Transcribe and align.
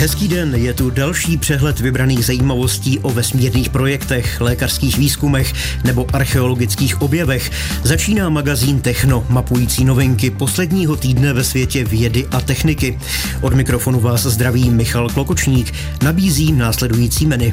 Hezký 0.00 0.28
den, 0.28 0.54
je 0.54 0.74
tu 0.74 0.90
další 0.90 1.36
přehled 1.36 1.80
vybraných 1.80 2.24
zajímavostí 2.24 2.98
o 2.98 3.10
vesmírných 3.10 3.70
projektech, 3.70 4.40
lékařských 4.40 4.98
výzkumech 4.98 5.52
nebo 5.84 6.06
archeologických 6.12 7.02
objevech. 7.02 7.50
Začíná 7.82 8.28
magazín 8.28 8.80
Techno, 8.80 9.26
mapující 9.28 9.84
novinky 9.84 10.30
posledního 10.30 10.96
týdne 10.96 11.32
ve 11.32 11.44
světě 11.44 11.84
vědy 11.84 12.26
a 12.30 12.40
techniky. 12.40 12.98
Od 13.40 13.54
mikrofonu 13.54 14.00
vás 14.00 14.22
zdraví 14.22 14.70
Michal 14.70 15.08
Klokočník, 15.08 15.74
nabízím 16.02 16.58
následující 16.58 17.26
menu. 17.26 17.52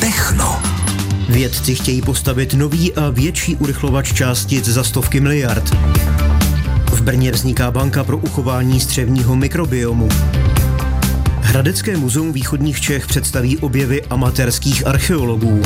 Techno. 0.00 0.62
Vědci 1.28 1.74
chtějí 1.74 2.02
postavit 2.02 2.54
nový 2.54 2.92
a 2.94 3.10
větší 3.10 3.56
urychlovač 3.56 4.12
částic 4.12 4.64
za 4.64 4.84
stovky 4.84 5.20
miliard. 5.20 5.76
Brně 7.02 7.32
vzniká 7.32 7.70
banka 7.70 8.04
pro 8.04 8.18
uchování 8.18 8.80
střevního 8.80 9.36
mikrobiomu. 9.36 10.08
Hradecké 11.40 11.96
muzeum 11.96 12.32
východních 12.32 12.80
Čech 12.80 13.06
představí 13.06 13.58
objevy 13.58 14.02
amatérských 14.02 14.86
archeologů. 14.86 15.62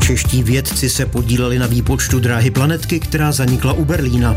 Čeští 0.00 0.42
vědci 0.42 0.90
se 0.90 1.06
podíleli 1.06 1.58
na 1.58 1.66
výpočtu 1.66 2.20
dráhy 2.20 2.50
planetky, 2.50 3.00
která 3.00 3.32
zanikla 3.32 3.72
u 3.72 3.84
Berlína. 3.84 4.36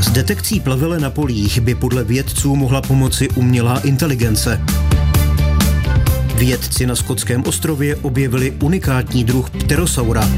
S 0.00 0.10
detekcí 0.10 0.60
plavele 0.60 1.00
na 1.00 1.10
polích 1.10 1.60
by 1.60 1.74
podle 1.74 2.04
vědců 2.04 2.56
mohla 2.56 2.82
pomoci 2.82 3.28
umělá 3.28 3.78
inteligence. 3.78 4.60
Vědci 6.34 6.86
na 6.86 6.96
skotském 6.96 7.44
ostrově 7.46 7.96
objevili 7.96 8.50
unikátní 8.60 9.24
druh 9.24 9.50
pterosaura. 9.50 10.28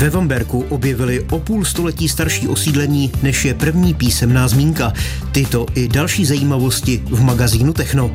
Ve 0.00 0.10
Vamberku 0.10 0.64
objevili 0.68 1.20
o 1.30 1.38
půl 1.38 1.64
století 1.64 2.08
starší 2.08 2.48
osídlení, 2.48 3.12
než 3.22 3.44
je 3.44 3.54
první 3.54 3.94
písemná 3.94 4.48
zmínka. 4.48 4.92
Tyto 5.32 5.66
i 5.74 5.88
další 5.88 6.26
zajímavosti 6.26 7.02
v 7.10 7.22
magazínu 7.22 7.72
Techno. 7.72 8.10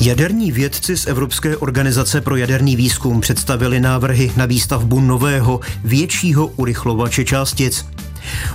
Jaderní 0.00 0.52
vědci 0.52 0.96
z 0.96 1.06
Evropské 1.06 1.56
organizace 1.56 2.20
pro 2.20 2.36
jaderný 2.36 2.76
výzkum 2.76 3.20
představili 3.20 3.80
návrhy 3.80 4.32
na 4.36 4.46
výstavbu 4.46 5.00
nového, 5.00 5.60
většího 5.84 6.46
urychlovače 6.46 7.24
částic. 7.24 7.86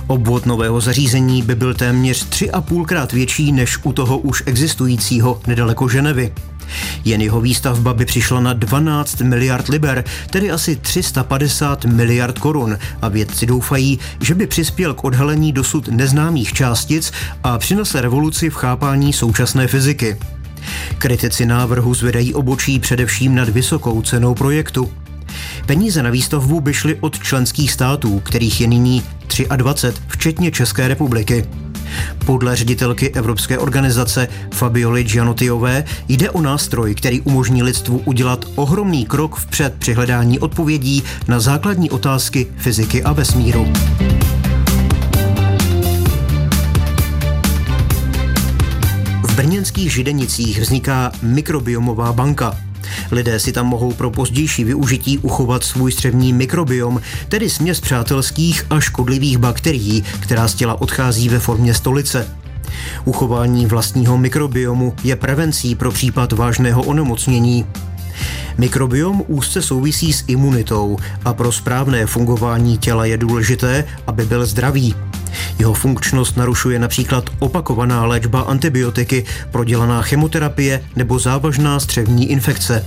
Obvod 0.06 0.46
nového 0.46 0.80
zařízení 0.80 1.42
by 1.42 1.54
byl 1.54 1.74
téměř 1.74 2.24
tři 2.24 2.50
a 2.50 2.60
půlkrát 2.60 3.12
větší 3.12 3.52
než 3.52 3.78
u 3.84 3.92
toho 3.92 4.18
už 4.18 4.42
existujícího 4.46 5.40
nedaleko 5.46 5.88
Ženevy. 5.88 6.32
Jen 7.04 7.22
jeho 7.22 7.40
výstavba 7.40 7.94
by 7.94 8.04
přišla 8.04 8.40
na 8.40 8.52
12 8.52 9.20
miliard 9.20 9.68
liber, 9.68 10.04
tedy 10.30 10.50
asi 10.50 10.76
350 10.76 11.84
miliard 11.84 12.38
korun 12.38 12.78
a 13.02 13.08
vědci 13.08 13.46
doufají, 13.46 13.98
že 14.20 14.34
by 14.34 14.46
přispěl 14.46 14.94
k 14.94 15.04
odhalení 15.04 15.52
dosud 15.52 15.88
neznámých 15.88 16.52
částic 16.52 17.12
a 17.44 17.58
přinesl 17.58 18.00
revoluci 18.00 18.50
v 18.50 18.54
chápání 18.54 19.12
současné 19.12 19.66
fyziky. 19.66 20.16
Kritici 20.98 21.46
návrhu 21.46 21.94
zvedají 21.94 22.34
obočí 22.34 22.78
především 22.78 23.34
nad 23.34 23.48
vysokou 23.48 24.02
cenou 24.02 24.34
projektu. 24.34 24.92
Peníze 25.66 26.02
na 26.02 26.10
výstavbu 26.10 26.60
by 26.60 26.74
šly 26.74 26.96
od 27.00 27.18
členských 27.18 27.72
států, 27.72 28.20
kterých 28.20 28.60
je 28.60 28.66
nyní 28.66 29.02
23, 29.56 30.02
včetně 30.08 30.50
České 30.50 30.88
republiky. 30.88 31.44
Podle 32.26 32.56
ředitelky 32.56 33.10
Evropské 33.10 33.58
organizace 33.58 34.28
Fabioli 34.50 35.04
Gianotiové 35.04 35.84
jde 36.08 36.30
o 36.30 36.40
nástroj, 36.40 36.94
který 36.94 37.20
umožní 37.20 37.62
lidstvu 37.62 38.02
udělat 38.04 38.44
ohromný 38.54 39.06
krok 39.06 39.36
vpřed 39.36 39.74
při 39.78 39.94
hledání 39.94 40.38
odpovědí 40.38 41.02
na 41.28 41.40
základní 41.40 41.90
otázky 41.90 42.46
fyziky 42.56 43.02
a 43.02 43.12
vesmíru. 43.12 43.72
V 49.22 49.34
brněnských 49.36 49.92
Židenicích 49.92 50.60
vzniká 50.60 51.12
mikrobiomová 51.22 52.12
banka, 52.12 52.56
Lidé 53.10 53.40
si 53.40 53.52
tam 53.52 53.66
mohou 53.66 53.92
pro 53.92 54.10
pozdější 54.10 54.64
využití 54.64 55.18
uchovat 55.18 55.64
svůj 55.64 55.92
střevní 55.92 56.32
mikrobiom, 56.32 57.00
tedy 57.28 57.50
směs 57.50 57.80
přátelských 57.80 58.66
a 58.70 58.80
škodlivých 58.80 59.38
bakterií, 59.38 60.04
která 60.20 60.48
z 60.48 60.54
těla 60.54 60.80
odchází 60.80 61.28
ve 61.28 61.38
formě 61.38 61.74
stolice. 61.74 62.28
Uchování 63.04 63.66
vlastního 63.66 64.18
mikrobiomu 64.18 64.94
je 65.04 65.16
prevencí 65.16 65.74
pro 65.74 65.92
případ 65.92 66.32
vážného 66.32 66.82
onemocnění. 66.82 67.66
Mikrobiom 68.58 69.22
úzce 69.26 69.62
souvisí 69.62 70.12
s 70.12 70.24
imunitou 70.26 70.96
a 71.24 71.34
pro 71.34 71.52
správné 71.52 72.06
fungování 72.06 72.78
těla 72.78 73.04
je 73.04 73.16
důležité, 73.16 73.84
aby 74.06 74.24
byl 74.24 74.46
zdravý. 74.46 74.94
Jeho 75.58 75.74
funkčnost 75.74 76.36
narušuje 76.36 76.78
například 76.78 77.24
opakovaná 77.38 78.06
léčba 78.06 78.40
antibiotiky, 78.40 79.24
prodělaná 79.50 80.02
chemoterapie 80.02 80.80
nebo 80.96 81.18
závažná 81.18 81.80
střevní 81.80 82.30
infekce. 82.30 82.84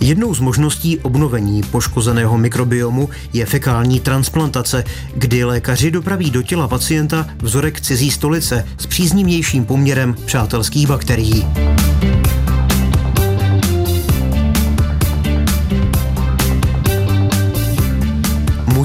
Jednou 0.00 0.34
z 0.34 0.40
možností 0.40 0.98
obnovení 0.98 1.62
poškozeného 1.62 2.38
mikrobiomu 2.38 3.08
je 3.32 3.46
fekální 3.46 4.00
transplantace, 4.00 4.84
kdy 5.14 5.44
lékaři 5.44 5.90
dopraví 5.90 6.30
do 6.30 6.42
těla 6.42 6.68
pacienta 6.68 7.26
vzorek 7.42 7.80
cizí 7.80 8.10
stolice 8.10 8.66
s 8.78 8.86
příznivějším 8.86 9.64
poměrem 9.64 10.14
přátelských 10.26 10.86
bakterií. 10.86 11.46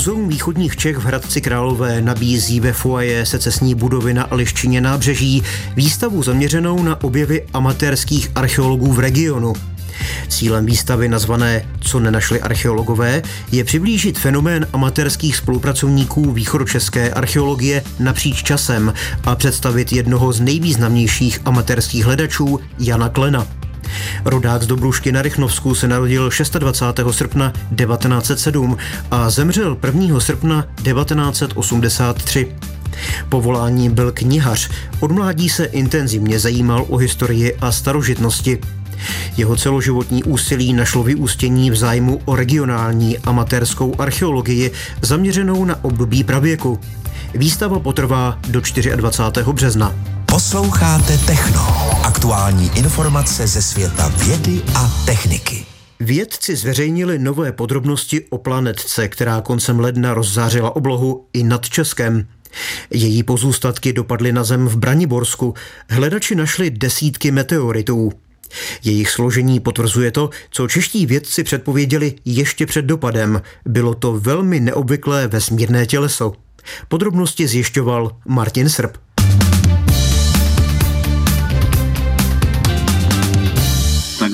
Muzeum 0.08 0.30
východních 0.30 0.76
Čech 0.78 0.98
v 0.98 1.06
Hradci 1.06 1.42
Králové 1.42 2.02
nabízí 2.02 2.60
ve 2.60 2.74
foaje 2.74 3.26
secesní 3.26 3.76
budovy 3.76 4.14
na 4.14 4.24
Ališčině 4.24 4.82
nábřeží 4.82 5.44
výstavu 5.76 6.24
zaměřenou 6.24 6.84
na 6.84 7.04
objevy 7.04 7.46
amatérských 7.54 8.32
archeologů 8.36 8.94
v 8.94 9.00
regionu. 9.00 9.54
Cílem 10.28 10.66
výstavy 10.66 11.10
nazvané 11.10 11.66
Co 11.80 12.00
nenašli 12.00 12.42
archeologové 12.42 13.22
je 13.52 13.64
přiblížit 13.64 14.20
fenomén 14.20 14.68
amatérských 14.74 15.36
spolupracovníků 15.38 16.32
východočeské 16.32 17.12
archeologie 17.12 17.84
napříč 18.00 18.44
časem 18.44 18.94
a 19.24 19.36
představit 19.36 19.94
jednoho 19.94 20.34
z 20.34 20.40
nejvýznamnějších 20.40 21.40
amatérských 21.46 22.06
hledačů 22.06 22.60
Jana 22.80 23.10
Klena. 23.10 23.57
Rodák 24.26 24.64
z 24.64 24.68
Dobrušky 24.68 25.12
na 25.12 25.22
Rychnovsku 25.22 25.76
se 25.76 25.88
narodil 25.88 26.30
26. 26.60 27.18
srpna 27.18 27.54
1907 27.76 28.78
a 29.12 29.30
zemřel 29.30 29.78
1. 29.86 30.20
srpna 30.20 30.66
1983. 30.84 32.48
Povoláním 33.30 33.94
byl 33.94 34.12
knihař. 34.12 34.70
Od 35.00 35.12
mládí 35.12 35.50
se 35.50 35.66
intenzivně 35.66 36.40
zajímal 36.40 36.86
o 36.90 36.98
historii 36.98 37.56
a 37.62 37.72
starožitnosti. 37.72 38.60
Jeho 39.38 39.56
celoživotní 39.56 40.24
úsilí 40.24 40.74
našlo 40.74 41.04
vyústění 41.04 41.72
v 41.72 41.76
zájmu 41.76 42.22
o 42.26 42.36
regionální 42.36 43.18
amatérskou 43.18 43.96
archeologii 44.02 44.72
zaměřenou 45.02 45.66
na 45.66 45.84
období 45.84 46.24
pravěku. 46.24 46.80
Výstava 47.34 47.80
potrvá 47.80 48.40
do 48.48 48.62
24. 48.96 49.44
března. 49.52 49.96
Posloucháte 50.26 51.18
Techno. 51.18 51.88
Aktuální 52.18 52.72
informace 52.78 53.48
ze 53.48 53.62
světa 53.62 54.08
vědy 54.08 54.62
a 54.76 55.04
techniky. 55.06 55.66
Vědci 56.00 56.56
zveřejnili 56.56 57.20
nové 57.20 57.52
podrobnosti 57.52 58.26
o 58.30 58.38
planetce, 58.38 59.08
která 59.08 59.42
koncem 59.42 59.80
ledna 59.80 60.14
rozzářila 60.14 60.76
oblohu 60.76 61.26
i 61.34 61.44
nad 61.44 61.70
Českem. 61.70 62.28
Její 62.90 63.24
pozůstatky 63.24 63.94
dopadly 63.94 64.32
na 64.32 64.44
zem 64.44 64.68
v 64.68 64.78
Braniborsku. 64.78 65.54
Hledači 65.90 66.36
našli 66.36 66.70
desítky 66.70 67.32
meteoritů. 67.32 68.12
Jejich 68.84 69.10
složení 69.10 69.60
potvrzuje 69.60 70.12
to, 70.12 70.30
co 70.50 70.68
čeští 70.68 71.06
vědci 71.06 71.44
předpověděli 71.44 72.16
ještě 72.26 72.66
před 72.66 72.86
dopadem. 72.86 73.42
Bylo 73.66 73.94
to 73.94 74.20
velmi 74.20 74.60
neobvyklé 74.60 75.28
vesmírné 75.28 75.86
těleso. 75.86 76.34
Podrobnosti 76.88 77.48
zjišťoval 77.48 78.12
Martin 78.26 78.70
Srb. 78.70 79.07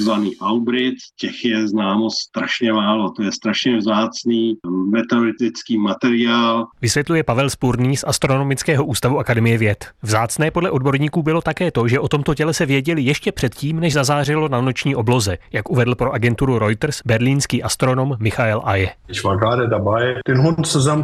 Takzvaný 0.03 0.37
aubrit, 0.41 0.95
těch 1.19 1.45
je 1.45 1.67
známo 1.67 2.09
strašně 2.09 2.73
málo. 2.73 3.09
To 3.09 3.23
je 3.23 3.31
strašně 3.31 3.77
vzácný 3.77 4.53
meteoritický 4.91 5.77
materiál. 5.77 6.65
Vysvětluje 6.81 7.23
Pavel 7.23 7.49
Spurný 7.49 7.97
z 7.97 8.03
Astronomického 8.07 8.85
ústavu 8.85 9.19
Akademie 9.19 9.57
věd. 9.57 9.85
Vzácné 10.01 10.51
podle 10.51 10.71
odborníků 10.71 11.23
bylo 11.23 11.41
také 11.41 11.71
to, 11.71 11.87
že 11.87 11.99
o 11.99 12.07
tomto 12.07 12.35
těle 12.35 12.53
se 12.53 12.65
věděli 12.65 13.01
ještě 13.01 13.31
předtím, 13.31 13.79
než 13.79 13.93
zazářilo 13.93 14.47
na 14.47 14.61
noční 14.61 14.95
obloze, 14.95 15.37
jak 15.51 15.69
uvedl 15.69 15.95
pro 15.95 16.11
agenturu 16.11 16.59
Reuters 16.59 17.01
berlínský 17.05 17.63
astronom 17.63 18.15
Michael 18.19 18.61
Aje. 18.63 18.89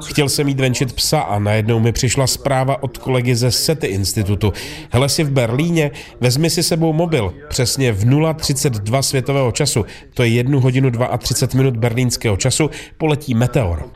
Chtěl 0.09 0.29
jsem 0.29 0.47
jít 0.47 0.59
venčit 0.59 0.93
psa 0.93 1.19
a 1.19 1.39
najednou 1.39 1.79
mi 1.79 1.91
přišla 1.91 2.27
zpráva 2.27 2.83
od 2.83 2.97
kolegy 2.97 3.35
ze 3.35 3.51
SETI 3.51 3.87
institutu. 3.87 4.53
Hele 4.91 5.09
si 5.09 5.23
v 5.23 5.31
Berlíně, 5.31 5.91
vezmi 6.21 6.49
si 6.49 6.63
sebou 6.63 6.93
mobil. 6.93 7.33
Přesně 7.49 7.91
v 7.91 8.05
032 8.35 8.88
2 8.89 9.01
světového 9.01 9.51
času, 9.51 9.85
to 10.13 10.23
je 10.23 10.29
1 10.29 10.59
hodinu 10.59 10.91
32 11.17 11.57
minut 11.57 11.77
berlínského 11.77 12.37
času, 12.37 12.69
poletí 12.97 13.33
meteor. 13.33 13.89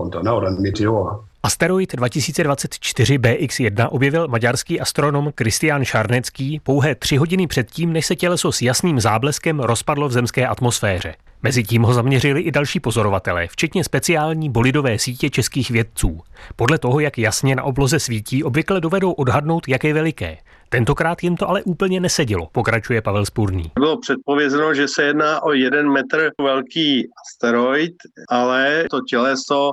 Asteroid 1.46 1.96
2024 1.96 3.18
BX1 3.18 3.88
objevil 3.92 4.28
maďarský 4.28 4.80
astronom 4.80 5.32
Kristián 5.36 5.86
Šarnecký 5.86 6.60
pouhé 6.64 6.96
tři 6.96 7.18
hodiny 7.18 7.48
předtím, 7.48 7.94
než 7.94 8.06
se 8.06 8.16
těleso 8.16 8.52
s 8.52 8.62
jasným 8.62 9.00
zábleskem 9.00 9.60
rozpadlo 9.60 10.08
v 10.08 10.12
zemské 10.12 10.48
atmosféře. 10.48 11.16
Mezitím 11.42 11.82
ho 11.82 11.94
zaměřili 11.94 12.42
i 12.42 12.52
další 12.52 12.80
pozorovatelé, 12.80 13.48
včetně 13.48 13.84
speciální 13.84 14.50
bolidové 14.50 15.00
sítě 15.00 15.30
českých 15.30 15.72
vědců. 15.72 16.20
Podle 16.56 16.78
toho, 16.78 17.00
jak 17.00 17.18
jasně 17.18 17.56
na 17.56 17.64
obloze 17.64 18.00
svítí, 18.00 18.44
obvykle 18.44 18.82
dovedou 18.82 19.12
odhadnout, 19.12 19.68
jak 19.68 19.84
je 19.84 19.94
veliké. 19.94 20.38
Tentokrát 20.70 21.24
jim 21.24 21.38
to 21.38 21.50
ale 21.50 21.64
úplně 21.64 22.00
nesedělo, 22.00 22.48
pokračuje 22.52 23.02
Pavel 23.02 23.26
Spurný. 23.26 23.72
Bylo 23.76 24.00
předpovězeno, 24.00 24.74
že 24.74 24.88
se 24.88 25.04
jedná 25.04 25.44
o 25.44 25.54
jeden 25.54 25.92
metr 25.92 26.30
velký 26.42 27.08
asteroid, 27.26 27.94
ale 28.30 28.86
to 28.92 29.00
těleso 29.10 29.72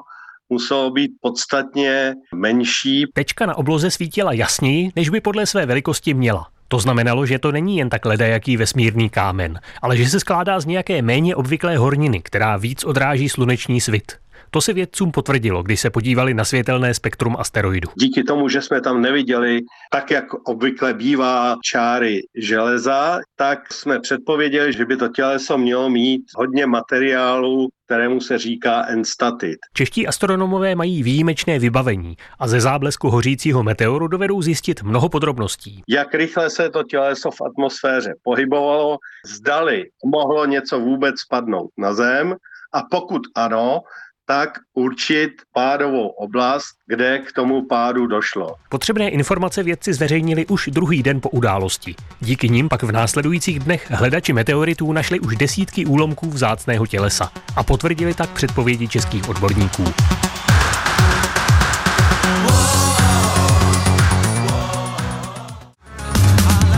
muselo 0.51 0.91
být 0.91 1.11
podstatně 1.21 2.15
menší. 2.35 3.05
Tečka 3.15 3.47
na 3.47 3.59
obloze 3.59 3.91
svítila 3.91 4.33
jasněji, 4.33 4.91
než 4.97 5.09
by 5.09 5.21
podle 5.21 5.47
své 5.47 5.67
velikosti 5.67 6.15
měla. 6.15 6.49
To 6.69 6.79
znamenalo, 6.79 7.27
že 7.27 7.39
to 7.39 7.53
není 7.53 7.77
jen 7.77 7.89
tak 7.89 8.07
ledajaký 8.07 8.57
vesmírný 8.57 9.11
kámen, 9.11 9.61
ale 9.83 9.97
že 9.97 10.09
se 10.09 10.21
skládá 10.21 10.61
z 10.61 10.67
nějaké 10.67 11.03
méně 11.03 11.37
obvyklé 11.37 11.77
horniny, 11.77 12.21
která 12.21 12.57
víc 12.57 12.85
odráží 12.85 13.29
sluneční 13.29 13.81
svit. 13.81 14.13
To 14.51 14.61
se 14.61 14.73
vědcům 14.73 15.13
potvrdilo, 15.13 15.63
když 15.63 15.81
se 15.81 15.91
podívali 15.91 16.35
na 16.35 16.45
světelné 16.45 16.95
spektrum 16.95 17.37
asteroidu. 17.39 17.89
Díky 17.95 18.23
tomu, 18.23 18.49
že 18.49 18.63
jsme 18.63 18.81
tam 18.81 19.03
neviděli, 19.03 19.61
tak 19.93 20.11
jak 20.11 20.35
obvykle 20.35 20.95
bývá 20.95 21.57
čáry 21.65 22.21
železa, 22.37 23.19
tak 23.37 23.73
jsme 23.73 24.01
předpověděli, 24.01 24.73
že 24.73 24.85
by 24.85 24.97
to 24.97 25.09
těleso 25.09 25.59
mělo 25.59 25.91
mít 25.91 26.23
hodně 26.37 26.67
materiálu, 26.67 27.69
kterému 27.87 28.21
se 28.21 28.39
říká 28.39 28.87
enstatit. 28.89 29.59
Čeští 29.75 30.07
astronomové 30.07 30.75
mají 30.75 31.03
výjimečné 31.03 31.59
vybavení 31.59 32.17
a 32.39 32.49
ze 32.49 32.61
záblesku 32.61 33.11
hořícího 33.11 33.63
meteoru 33.63 34.09
dovedou 34.09 34.43
zjistit 34.43 34.83
mnoho 34.83 35.09
podrobností. 35.09 35.83
Jak 35.89 36.15
rychle 36.15 36.51
se 36.51 36.71
to 36.71 36.83
těleso 36.83 37.31
v 37.31 37.41
atmosféře 37.47 38.15
pohybovalo, 38.23 38.97
zdali 39.27 39.85
mohlo 40.07 40.47
něco 40.47 40.81
vůbec 40.81 41.15
spadnout 41.21 41.71
na 41.79 41.95
Zem 41.95 42.35
a 42.75 42.83
pokud 42.91 43.23
ano, 43.37 43.81
tak 44.31 44.51
určit 44.75 45.31
pádovou 45.53 46.09
oblast, 46.09 46.67
kde 46.87 47.19
k 47.19 47.33
tomu 47.33 47.67
pádu 47.67 48.07
došlo. 48.07 48.55
Potřebné 48.69 49.09
informace 49.09 49.63
vědci 49.63 49.93
zveřejnili 49.93 50.47
už 50.47 50.69
druhý 50.73 51.03
den 51.03 51.21
po 51.21 51.29
události. 51.29 51.95
Díky 52.21 52.49
nim 52.49 52.69
pak 52.69 52.83
v 52.83 52.93
následujících 52.93 53.59
dnech 53.59 53.91
hledači 53.91 54.33
meteoritů 54.33 54.93
našli 54.93 55.21
už 55.21 55.37
desítky 55.37 55.87
úlomků 55.87 56.31
vzácného 56.31 56.87
tělesa 56.87 57.33
a 57.57 57.63
potvrdili 57.63 58.15
tak 58.15 58.31
předpovědi 58.31 58.89
českých 58.89 59.29
odborníků. 59.29 59.85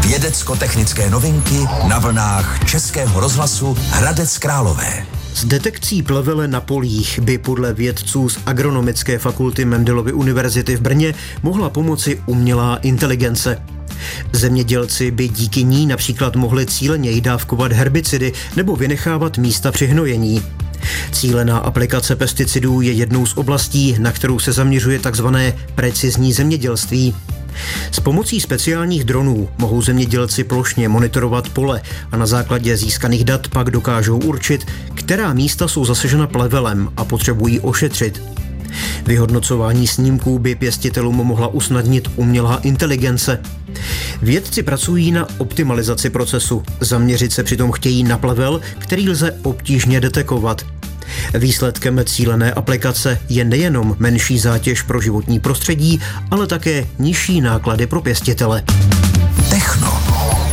Vědecko-technické 0.07 1.11
novinky 1.11 1.59
na 1.89 1.99
vlnách 1.99 2.69
Českého 2.71 3.21
rozhlasu 3.21 3.75
Hradec 3.75 4.39
Králové. 4.39 5.22
S 5.35 5.45
detekcí 5.45 6.03
plevele 6.03 6.49
na 6.49 6.61
polích 6.61 7.21
by 7.21 7.39
podle 7.39 7.73
vědců 7.73 8.29
z 8.29 8.39
Agronomické 8.47 9.19
fakulty 9.19 9.65
Mendelovy 9.65 10.13
univerzity 10.13 10.77
v 10.77 10.81
Brně 10.81 11.15
mohla 11.43 11.71
pomoci 11.71 12.23
umělá 12.27 12.77
inteligence. 12.77 13.63
Zemědělci 14.33 15.11
by 15.11 15.29
díky 15.29 15.65
ní 15.65 15.87
například 15.87 16.37
mohli 16.37 16.67
cíleněji 16.67 17.21
dávkovat 17.21 17.73
herbicidy 17.73 18.33
nebo 18.57 18.77
vynechávat 18.77 19.39
místa 19.39 19.73
při 19.73 19.87
hnojení. 19.87 20.43
Cílená 21.13 21.59
aplikace 21.59 22.17
pesticidů 22.17 22.81
je 22.81 22.93
jednou 22.93 23.27
z 23.27 23.37
oblastí, 23.37 23.97
na 23.99 24.13
kterou 24.13 24.39
se 24.39 24.53
zaměřuje 24.53 24.99
tzv. 24.99 25.27
precizní 25.75 26.33
zemědělství. 26.33 27.15
S 27.91 28.01
pomocí 28.01 28.41
speciálních 28.41 29.05
dronů 29.05 29.49
mohou 29.59 29.83
zemědělci 29.83 30.45
plošně 30.45 30.89
monitorovat 30.89 31.49
pole 31.49 31.83
a 32.13 32.17
na 32.17 32.27
základě 32.27 32.77
získaných 32.77 33.25
dat 33.25 33.49
pak 33.49 33.71
dokážou 33.71 34.19
určit, 34.19 34.67
která 34.95 35.33
místa 35.33 35.69
jsou 35.69 35.85
zasežena 35.85 36.27
plevelem 36.27 36.89
a 36.97 37.05
potřebují 37.05 37.61
ošetřit. 37.61 38.23
Vyhodnocování 39.07 39.87
snímků 39.87 40.39
by 40.39 40.55
pěstitelům 40.55 41.17
mohla 41.17 41.47
usnadnit 41.47 42.09
umělá 42.17 42.61
inteligence. 42.63 43.41
Vědci 44.23 44.63
pracují 44.63 45.13
na 45.13 45.27
optimalizaci 45.39 46.11
procesu. 46.11 46.63
Zaměřit 46.81 47.33
se 47.33 47.43
přitom 47.43 47.73
chtějí 47.73 48.05
na 48.05 48.19
plevel, 48.19 48.61
který 48.79 49.09
lze 49.09 49.39
obtížně 49.43 50.01
detekovat. 50.01 50.63
Výsledkem 51.35 52.01
cílené 52.05 52.53
aplikace 52.53 53.19
je 53.29 53.45
nejenom 53.45 53.97
menší 53.99 54.39
zátěž 54.39 54.83
pro 54.83 55.01
životní 55.01 55.41
prostředí, 55.41 56.01
ale 56.31 56.47
také 56.47 56.87
nižší 56.99 57.41
náklady 57.41 57.87
pro 57.87 58.01
pěstitele. 58.01 58.63
Techno. 59.51 60.03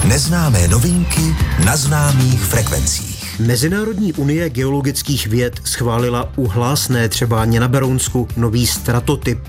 Neznámé 0.06 0.68
novinky 0.68 1.36
na 1.66 1.78
známých 1.78 2.42
frekvencích. 2.42 3.40
Mezinárodní 3.40 4.14
unie 4.14 4.50
geologických 4.50 5.28
věd 5.28 5.60
schválila 5.64 6.32
u 6.36 6.48
Hlásné 6.48 7.10
třebáně 7.10 7.60
na 7.60 7.68
Berounsku 7.68 8.28
nový 8.38 8.68
stratotyp. 8.68 9.40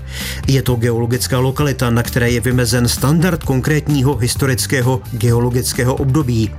Je 0.47 0.61
to 0.61 0.75
geologická 0.75 1.39
lokalita, 1.39 1.89
na 1.89 2.03
které 2.03 2.31
je 2.31 2.41
vymezen 2.41 2.87
standard 2.87 3.43
konkrétního 3.43 4.15
historického 4.15 5.01
geologického 5.11 5.95
období. 5.95 6.51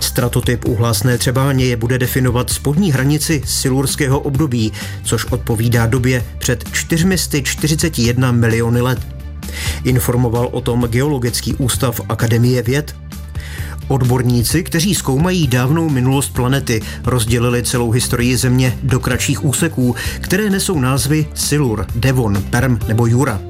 Stratotyp 0.00 0.64
uhlásné 0.64 1.18
třebáně 1.18 1.64
je 1.64 1.76
bude 1.76 1.98
definovat 1.98 2.50
spodní 2.50 2.92
hranici 2.92 3.42
silurského 3.44 4.20
období, 4.20 4.72
což 5.04 5.24
odpovídá 5.24 5.86
době 5.86 6.24
před 6.38 6.64
441 6.72 8.32
miliony 8.32 8.80
let. 8.80 8.98
Informoval 9.84 10.48
o 10.52 10.60
tom 10.60 10.80
Geologický 10.90 11.54
ústav 11.54 12.00
Akademie 12.08 12.62
věd. 12.62 12.94
Odborníci, 13.88 14.62
kteří 14.62 14.94
zkoumají 14.94 15.46
dávnou 15.46 15.88
minulost 15.88 16.28
planety, 16.28 16.82
rozdělili 17.04 17.62
celou 17.62 17.90
historii 17.90 18.36
Země 18.36 18.78
do 18.82 19.00
kratších 19.00 19.44
úseků, 19.44 19.94
které 20.20 20.50
nesou 20.50 20.80
názvy 20.80 21.26
Silur, 21.34 21.86
Devon, 21.94 22.42
Perm 22.50 22.78
nebo 22.88 23.06
Jura. 23.06 23.40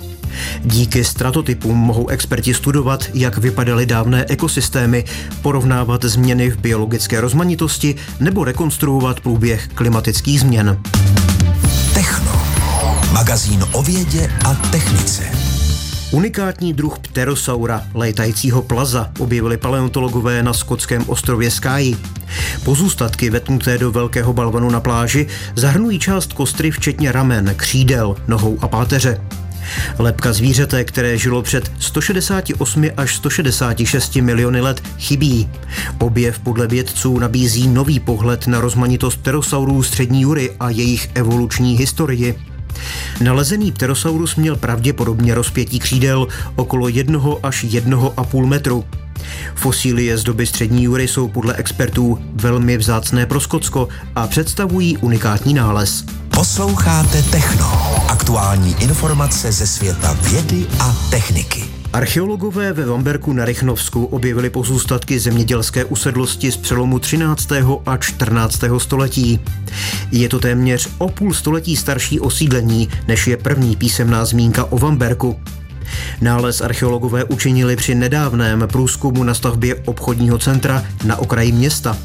Díky 0.64 1.05
stratotypům 1.05 1.79
mohou 1.79 2.08
experti 2.08 2.55
studovat, 2.55 3.05
jak 3.14 3.38
vypadaly 3.38 3.87
dávné 3.87 4.25
ekosystémy, 4.29 5.05
porovnávat 5.43 6.05
změny 6.05 6.50
v 6.50 6.58
biologické 6.58 7.20
rozmanitosti 7.20 7.94
nebo 8.20 8.44
rekonstruovat 8.44 9.20
průběh 9.20 9.69
klimatických 9.75 10.40
změn. 10.40 10.79
Techno. 11.94 12.43
Magazín 13.12 13.65
o 13.72 13.82
vědě 13.82 14.31
a 14.44 14.55
technice. 14.55 15.22
Unikátní 16.10 16.72
druh 16.72 16.98
pterosaura, 16.98 17.82
létajícího 17.94 18.62
plaza, 18.62 19.10
objevili 19.19 19.56
paleontologové 19.56 20.43
na 20.43 20.53
skotském 20.53 21.05
ostrově 21.06 21.51
Skye. 21.51 21.96
Pozůstatky 22.65 23.31
vetnuté 23.31 23.79
do 23.79 23.93
velkého 23.93 24.32
balvanu 24.32 24.70
na 24.70 24.81
pláži 24.81 25.27
zahrnují 25.56 25.98
část 25.98 26.32
kostry 26.32 26.70
včetně 26.70 27.12
ramen, 27.12 27.55
křídel, 27.56 28.17
nohou 28.29 28.58
a 28.60 28.69
páteře. 28.69 29.20
Lepka 29.98 30.32
zvířete, 30.32 30.84
které 30.84 31.19
žilo 31.19 31.43
před 31.43 31.72
168 31.79 32.84
až 32.96 33.17
166 33.17 34.17
miliony 34.17 34.60
let, 34.60 34.82
chybí. 34.98 35.48
Objev 35.98 36.38
podle 36.38 36.67
vědců 36.67 37.19
nabízí 37.19 37.69
nový 37.69 38.00
pohled 38.00 38.46
na 38.46 38.60
rozmanitost 38.60 39.19
pterosaurů 39.19 39.82
střední 39.82 40.22
jury 40.22 40.50
a 40.60 40.70
jejich 40.70 41.10
evoluční 41.14 41.79
historii. 41.79 42.38
Nalezený 43.20 43.72
pterosaurus 43.72 44.36
měl 44.36 44.56
pravděpodobně 44.56 45.34
rozpětí 45.34 45.79
křídel 45.79 46.29
okolo 46.56 46.88
1 46.88 47.20
až 47.43 47.64
1,5 47.64 48.46
metru. 48.46 48.84
Fosílie 49.55 50.19
z 50.19 50.24
doby 50.24 50.46
střední 50.46 50.84
jury 50.84 51.08
jsou 51.08 51.29
podle 51.29 51.55
expertů 51.55 52.19
velmi 52.34 52.76
vzácné 52.76 53.26
pro 53.26 53.41
Skotsko 53.41 53.88
a 54.14 54.26
představují 54.26 54.96
unikátní 54.96 55.55
nález. 55.55 56.05
Posloucháte 56.34 57.22
Techno. 57.22 57.67
Aktuální 58.08 58.77
informace 58.82 59.53
ze 59.53 59.67
světa 59.67 60.12
vědy 60.12 60.67
a 60.81 60.96
techniky. 61.10 61.65
Archeologové 61.93 62.72
ve 62.72 62.86
Vamberku 62.86 63.32
na 63.32 63.44
Rychnovsku 63.44 64.05
objevili 64.05 64.51
pozůstatky 64.51 65.19
zemědělské 65.19 65.84
usedlosti 65.84 66.53
z 66.53 66.56
přelomu 66.56 66.98
13. 66.98 67.48
a 67.86 67.96
14. 67.96 68.65
století. 68.79 69.41
Je 70.12 70.29
to 70.29 70.39
téměř 70.39 70.89
o 70.98 71.08
půl 71.08 71.34
století 71.34 71.77
starší 71.77 72.20
osídlení, 72.20 72.89
než 73.08 73.27
je 73.27 73.36
první 73.36 73.77
písemná 73.77 74.24
zmínka 74.24 74.65
o 74.65 74.79
Vamberku. 74.79 75.41
Nález 76.20 76.60
archeologové 76.60 77.24
učinili 77.24 77.77
při 77.77 77.94
nedávném 77.94 78.69
průzkumu 78.72 79.24
na 79.24 79.34
stavbě 79.34 79.74
obchodního 79.74 80.39
centra 80.39 80.84
na 81.05 81.17
okraji 81.17 81.53
města. 81.53 81.96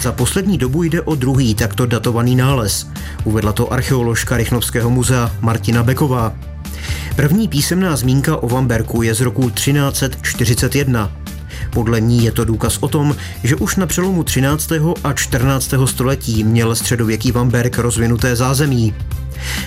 Za 0.00 0.12
poslední 0.12 0.58
dobu 0.58 0.82
jde 0.82 1.02
o 1.02 1.14
druhý 1.14 1.54
takto 1.54 1.86
datovaný 1.86 2.36
nález. 2.36 2.86
Uvedla 3.24 3.52
to 3.52 3.72
archeoložka 3.72 4.36
Rychnovského 4.36 4.90
muzea 4.90 5.32
Martina 5.40 5.82
Beková. 5.82 6.32
První 7.16 7.48
písemná 7.48 7.96
zmínka 7.96 8.36
o 8.36 8.48
Vamberku 8.48 9.02
je 9.02 9.14
z 9.14 9.20
roku 9.20 9.50
1341. 9.50 11.12
Podle 11.70 12.00
ní 12.00 12.24
je 12.24 12.32
to 12.32 12.44
důkaz 12.44 12.78
o 12.80 12.88
tom, 12.88 13.16
že 13.44 13.56
už 13.56 13.76
na 13.76 13.86
přelomu 13.86 14.24
13. 14.24 14.72
a 15.04 15.12
14. 15.12 15.74
století 15.84 16.44
měl 16.44 16.74
středověký 16.74 17.32
Vamberg 17.32 17.78
rozvinuté 17.78 18.36
zázemí. 18.36 18.94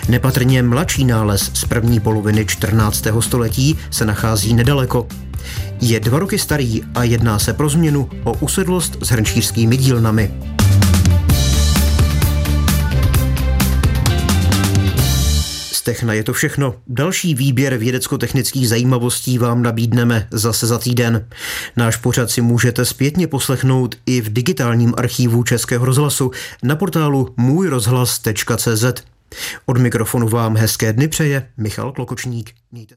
Nepatrně 0.09 0.63
mladší 0.63 1.05
nález 1.05 1.51
z 1.53 1.65
první 1.65 2.00
poloviny 2.00 2.45
14. 2.45 3.07
století 3.19 3.77
se 3.91 4.05
nachází 4.05 4.53
nedaleko. 4.53 5.07
Je 5.82 6.00
dva 6.00 6.20
roky 6.20 6.39
starý 6.39 6.82
a 6.96 7.03
jedná 7.03 7.39
se 7.39 7.53
pro 7.53 7.70
změnu 7.70 8.10
o 8.24 8.34
usedlost 8.34 8.98
s 9.01 9.10
hrnčířskými 9.10 9.77
dílnami. 9.77 10.34
Z 15.72 15.82
Techna 15.82 16.13
je 16.13 16.24
to 16.24 16.34
všechno. 16.34 16.75
Další 16.88 17.36
výběr 17.36 17.77
vědecko-technických 17.77 18.70
zajímavostí 18.70 19.38
vám 19.38 19.62
nabídneme 19.62 20.27
zase 20.32 20.68
za 20.68 20.77
týden. 20.77 21.27
Náš 21.77 21.96
pořad 21.96 22.32
si 22.32 22.41
můžete 22.41 22.86
zpětně 22.86 23.27
poslechnout 23.27 23.96
i 24.06 24.22
v 24.22 24.34
digitálním 24.34 24.94
archívu 24.98 25.44
Českého 25.44 25.86
rozhlasu 25.86 26.32
na 26.63 26.75
portálu 26.75 27.34
můjrozhlas.cz. 27.38 28.86
Od 29.65 29.77
mikrofonu 29.77 30.27
vám 30.27 30.58
hezké 30.58 30.94
dny 30.94 31.08
přeje 31.08 31.50
Michal 31.58 31.91
Klokočník. 31.91 32.51
Mějte 32.72 32.88